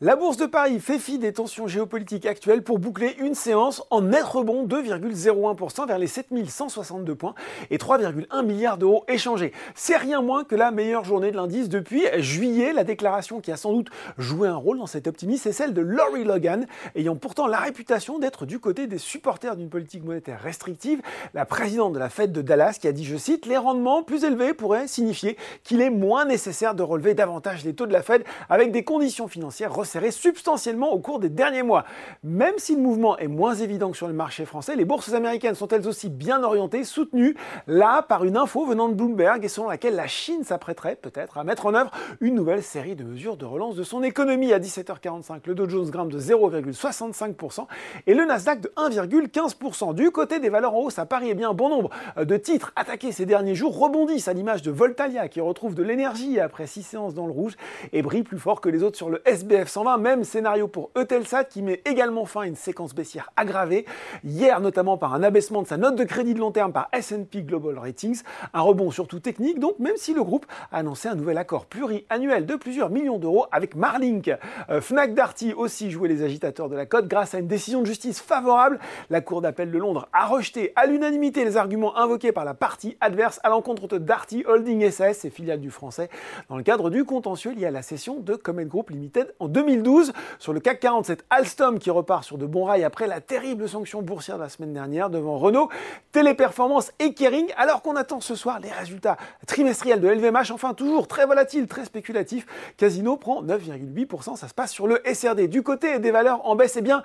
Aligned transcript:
La 0.00 0.16
bourse 0.16 0.36
de 0.36 0.46
Paris 0.46 0.80
fait 0.80 0.98
fi 0.98 1.20
des 1.20 1.32
tensions 1.32 1.68
géopolitiques 1.68 2.26
actuelles 2.26 2.64
pour 2.64 2.80
boucler 2.80 3.14
une 3.20 3.36
séance 3.36 3.80
en 3.90 4.00
net 4.00 4.24
rebond 4.24 4.66
2,01% 4.66 5.86
vers 5.86 5.98
les 5.98 6.08
7162 6.08 7.14
points 7.14 7.34
et 7.70 7.78
3,1 7.78 8.44
milliards 8.44 8.76
d'euros 8.76 9.04
échangés. 9.06 9.52
C'est 9.76 9.96
rien 9.96 10.20
moins 10.20 10.42
que 10.42 10.56
la 10.56 10.72
meilleure 10.72 11.04
journée 11.04 11.30
de 11.30 11.36
l'indice 11.36 11.68
depuis 11.68 12.02
juillet. 12.18 12.72
La 12.72 12.82
déclaration 12.82 13.40
qui 13.40 13.52
a 13.52 13.56
sans 13.56 13.72
doute 13.72 13.86
joué 14.18 14.48
un 14.48 14.56
rôle 14.56 14.78
dans 14.78 14.88
cet 14.88 15.06
optimisme 15.06 15.48
est 15.48 15.52
celle 15.52 15.72
de 15.72 15.80
Laurie 15.80 16.24
Logan, 16.24 16.66
ayant 16.96 17.14
pourtant 17.14 17.46
la 17.46 17.58
réputation 17.58 18.18
d'être 18.18 18.46
du 18.46 18.58
côté 18.58 18.88
des 18.88 18.98
supporters 18.98 19.54
d'une 19.54 19.70
politique 19.70 20.02
monétaire 20.02 20.40
restrictive. 20.40 21.02
La 21.34 21.46
présidente 21.46 21.92
de 21.92 22.00
la 22.00 22.08
Fed 22.08 22.32
de 22.32 22.42
Dallas 22.42 22.78
qui 22.80 22.88
a 22.88 22.92
dit, 22.92 23.04
je 23.04 23.16
cite, 23.16 23.46
les 23.46 23.58
rendements 23.58 24.02
plus 24.02 24.24
élevés 24.24 24.54
pourraient 24.54 24.88
signifier 24.88 25.36
qu'il 25.62 25.80
est 25.80 25.90
moins 25.90 26.24
nécessaire 26.24 26.74
de 26.74 26.82
relever 26.82 27.14
davantage 27.14 27.64
les 27.64 27.74
taux 27.74 27.86
de 27.86 27.92
la 27.92 28.02
Fed 28.02 28.24
avec 28.48 28.72
des 28.72 28.82
conditions 28.82 29.28
financières 29.28 29.72
serré 29.84 30.10
substantiellement 30.10 30.92
au 30.92 30.98
cours 30.98 31.20
des 31.20 31.28
derniers 31.28 31.62
mois. 31.62 31.84
Même 32.22 32.54
si 32.58 32.74
le 32.74 32.80
mouvement 32.80 33.16
est 33.18 33.28
moins 33.28 33.54
évident 33.54 33.90
que 33.90 33.96
sur 33.96 34.08
le 34.08 34.14
marché 34.14 34.44
français, 34.44 34.76
les 34.76 34.84
bourses 34.84 35.12
américaines 35.12 35.54
sont 35.54 35.68
elles 35.68 35.86
aussi 35.86 36.08
bien 36.08 36.42
orientées, 36.42 36.84
soutenues 36.84 37.36
là 37.66 38.02
par 38.02 38.24
une 38.24 38.36
info 38.36 38.64
venant 38.66 38.88
de 38.88 38.94
Bloomberg 38.94 39.44
et 39.44 39.48
selon 39.48 39.68
laquelle 39.68 39.94
la 39.94 40.06
Chine 40.06 40.44
s'apprêterait 40.44 40.96
peut-être 40.96 41.38
à 41.38 41.44
mettre 41.44 41.66
en 41.66 41.74
œuvre 41.74 41.90
une 42.20 42.34
nouvelle 42.34 42.62
série 42.62 42.96
de 42.96 43.04
mesures 43.04 43.36
de 43.36 43.44
relance 43.44 43.76
de 43.76 43.82
son 43.82 44.02
économie. 44.02 44.52
À 44.52 44.58
17h45, 44.58 45.40
le 45.46 45.54
Dow 45.54 45.68
Jones 45.68 45.90
grimpe 45.90 46.10
de 46.10 46.20
0,65% 46.20 47.66
et 48.06 48.14
le 48.14 48.24
Nasdaq 48.24 48.60
de 48.60 48.72
1,15%. 48.76 49.94
Du 49.94 50.10
côté 50.10 50.40
des 50.40 50.48
valeurs 50.48 50.74
en 50.74 50.80
hausse 50.80 50.98
à 50.98 51.06
Paris, 51.06 51.28
eh 51.30 51.34
bien, 51.34 51.52
bon 51.54 51.68
nombre 51.68 51.90
de 52.16 52.36
titres 52.36 52.72
attaqués 52.76 53.12
ces 53.12 53.26
derniers 53.26 53.54
jours 53.54 53.78
rebondissent 53.78 54.28
à 54.28 54.32
l'image 54.32 54.62
de 54.62 54.70
Voltalia 54.70 55.28
qui 55.28 55.40
retrouve 55.40 55.74
de 55.74 55.82
l'énergie 55.82 56.40
après 56.40 56.66
six 56.66 56.82
séances 56.82 57.14
dans 57.14 57.26
le 57.26 57.32
rouge 57.32 57.56
et 57.92 58.02
brille 58.02 58.22
plus 58.22 58.38
fort 58.38 58.60
que 58.60 58.68
les 58.68 58.82
autres 58.82 58.96
sur 58.96 59.10
le 59.10 59.22
SBF 59.24 59.68
120. 59.74 59.98
Même 59.98 60.22
scénario 60.22 60.68
pour 60.68 60.92
Eutelsat 60.96 61.42
qui 61.42 61.60
met 61.60 61.82
également 61.84 62.26
fin 62.26 62.42
à 62.42 62.46
une 62.46 62.54
séquence 62.54 62.94
baissière 62.94 63.30
aggravée. 63.34 63.86
Hier, 64.22 64.60
notamment 64.60 64.96
par 64.96 65.14
un 65.14 65.22
abaissement 65.24 65.62
de 65.62 65.66
sa 65.66 65.76
note 65.76 65.96
de 65.96 66.04
crédit 66.04 66.32
de 66.32 66.38
long 66.38 66.52
terme 66.52 66.72
par 66.72 66.88
S&P 66.92 67.42
Global 67.42 67.76
Ratings. 67.80 68.22
Un 68.52 68.60
rebond 68.60 68.92
surtout 68.92 69.18
technique, 69.18 69.58
donc 69.58 69.80
même 69.80 69.96
si 69.96 70.14
le 70.14 70.22
groupe 70.22 70.46
a 70.70 70.76
annoncé 70.76 71.08
un 71.08 71.16
nouvel 71.16 71.38
accord 71.38 71.66
pluriannuel 71.66 72.46
de 72.46 72.54
plusieurs 72.54 72.88
millions 72.88 73.18
d'euros 73.18 73.46
avec 73.50 73.74
Marlink. 73.74 74.30
Euh, 74.70 74.80
Fnac 74.80 75.12
Darty 75.12 75.52
aussi 75.54 75.90
jouait 75.90 76.08
les 76.08 76.22
agitateurs 76.22 76.68
de 76.68 76.76
la 76.76 76.86
cote 76.86 77.08
grâce 77.08 77.34
à 77.34 77.40
une 77.40 77.48
décision 77.48 77.80
de 77.80 77.86
justice 77.86 78.20
favorable. 78.20 78.78
La 79.10 79.22
Cour 79.22 79.42
d'appel 79.42 79.72
de 79.72 79.78
Londres 79.78 80.08
a 80.12 80.26
rejeté 80.26 80.72
à 80.76 80.86
l'unanimité 80.86 81.44
les 81.44 81.56
arguments 81.56 81.96
invoqués 81.96 82.30
par 82.30 82.44
la 82.44 82.54
partie 82.54 82.96
adverse 83.00 83.40
à 83.42 83.48
l'encontre 83.48 83.88
de 83.88 83.98
Darty 83.98 84.44
Holding 84.46 84.88
SAS 84.92 85.24
et 85.24 85.30
filiale 85.30 85.60
du 85.60 85.72
français 85.72 86.10
dans 86.48 86.56
le 86.56 86.62
cadre 86.62 86.90
du 86.90 87.04
contentieux 87.04 87.52
lié 87.52 87.66
à 87.66 87.72
la 87.72 87.82
cession 87.82 88.20
de 88.20 88.36
Comet 88.36 88.66
Group 88.66 88.90
Limited 88.90 89.34
en 89.40 89.48
2012. 89.64 90.12
Sur 90.38 90.52
le 90.52 90.60
CAC 90.60 90.80
40, 90.80 91.06
c'est 91.06 91.24
Alstom 91.30 91.78
qui 91.78 91.90
repart 91.90 92.22
sur 92.24 92.38
de 92.38 92.44
bons 92.44 92.64
rails 92.64 92.84
après 92.84 93.06
la 93.06 93.20
terrible 93.20 93.68
sanction 93.68 94.02
boursière 94.02 94.36
de 94.36 94.42
la 94.42 94.48
semaine 94.48 94.74
dernière 94.74 95.08
devant 95.08 95.38
Renault, 95.38 95.70
Téléperformance 96.12 96.92
et 96.98 97.14
Kering, 97.14 97.46
alors 97.56 97.80
qu'on 97.82 97.96
attend 97.96 98.20
ce 98.20 98.34
soir 98.34 98.60
les 98.60 98.70
résultats 98.70 99.16
trimestriels 99.46 100.00
de 100.00 100.08
LVMH, 100.08 100.52
enfin 100.52 100.74
toujours 100.74 101.08
très 101.08 101.26
volatile, 101.26 101.66
très 101.66 101.84
spéculatif. 101.86 102.46
Casino 102.76 103.16
prend 103.16 103.42
9,8%, 103.42 104.36
ça 104.36 104.48
se 104.48 104.54
passe 104.54 104.70
sur 104.70 104.86
le 104.86 105.00
SRD. 105.10 105.48
Du 105.48 105.62
côté 105.62 105.98
des 105.98 106.10
valeurs 106.10 106.46
en 106.46 106.56
baisse, 106.56 106.76
eh 106.76 106.82
bien, 106.82 107.02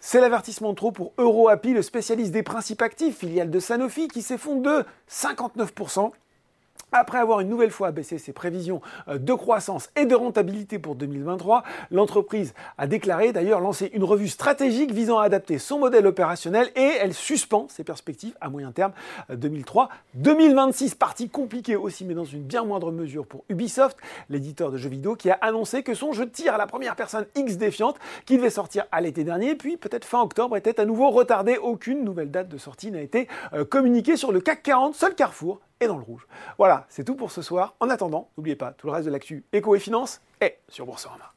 c'est 0.00 0.20
l'avertissement 0.20 0.74
trop 0.74 0.90
pour 0.90 1.12
EuroAPI, 1.18 1.72
le 1.72 1.82
spécialiste 1.82 2.32
des 2.32 2.42
principes 2.42 2.82
actifs, 2.82 3.18
filiale 3.18 3.50
de 3.50 3.60
Sanofi, 3.60 4.08
qui 4.08 4.22
s'effondre 4.22 4.62
de 4.62 4.84
59%. 5.08 6.10
Après 6.92 7.18
avoir 7.18 7.40
une 7.40 7.48
nouvelle 7.48 7.70
fois 7.70 7.92
baissé 7.92 8.18
ses 8.18 8.32
prévisions 8.32 8.80
euh, 9.08 9.18
de 9.18 9.32
croissance 9.32 9.90
et 9.96 10.06
de 10.06 10.14
rentabilité 10.14 10.78
pour 10.78 10.96
2023, 10.96 11.62
l'entreprise 11.90 12.54
a 12.78 12.86
déclaré 12.86 13.32
d'ailleurs 13.32 13.60
lancer 13.60 13.90
une 13.94 14.04
revue 14.04 14.28
stratégique 14.28 14.92
visant 14.92 15.18
à 15.18 15.24
adapter 15.24 15.58
son 15.58 15.78
modèle 15.78 16.06
opérationnel 16.06 16.70
et 16.74 16.92
elle 17.00 17.14
suspend 17.14 17.66
ses 17.68 17.84
perspectives 17.84 18.34
à 18.40 18.48
moyen 18.50 18.72
terme 18.72 18.92
2003-2026. 19.32 20.92
Euh, 20.92 20.96
Partie 20.98 21.28
compliquée 21.30 21.76
aussi, 21.76 22.04
mais 22.04 22.14
dans 22.14 22.24
une 22.24 22.42
bien 22.42 22.64
moindre 22.64 22.92
mesure 22.92 23.26
pour 23.26 23.44
Ubisoft, 23.48 23.96
l'éditeur 24.28 24.70
de 24.70 24.76
jeux 24.76 24.90
vidéo 24.90 25.16
qui 25.16 25.30
a 25.30 25.38
annoncé 25.40 25.82
que 25.82 25.94
son 25.94 26.12
jeu 26.12 26.26
de 26.26 26.30
tir 26.30 26.54
à 26.54 26.58
la 26.58 26.66
première 26.66 26.96
personne 26.96 27.26
X 27.36 27.56
défiante, 27.56 27.96
qui 28.26 28.36
devait 28.36 28.50
sortir 28.50 28.84
à 28.92 29.00
l'été 29.00 29.24
dernier, 29.24 29.54
puis 29.54 29.76
peut-être 29.76 30.04
fin 30.04 30.20
octobre, 30.20 30.56
était 30.56 30.78
à 30.80 30.84
nouveau 30.84 31.10
retardé. 31.10 31.56
Aucune 31.56 32.04
nouvelle 32.04 32.30
date 32.30 32.48
de 32.48 32.58
sortie 32.58 32.90
n'a 32.90 33.00
été 33.00 33.28
euh, 33.52 33.64
communiquée 33.64 34.16
sur 34.16 34.32
le 34.32 34.40
CAC 34.40 34.62
40, 34.62 34.94
seul 34.94 35.14
Carrefour 35.14 35.60
et 35.80 35.86
dans 35.86 35.96
le 35.96 36.02
rouge. 36.02 36.26
Voilà, 36.58 36.86
c'est 36.88 37.04
tout 37.04 37.14
pour 37.14 37.30
ce 37.30 37.42
soir. 37.42 37.74
En 37.80 37.90
attendant, 37.90 38.30
n'oubliez 38.36 38.56
pas, 38.56 38.72
tout 38.72 38.86
le 38.86 38.92
reste 38.92 39.06
de 39.06 39.10
l'actu 39.10 39.44
éco 39.52 39.74
et 39.74 39.80
finance 39.80 40.20
est 40.40 40.60
sur 40.68 40.86
Boursorama. 40.86 41.32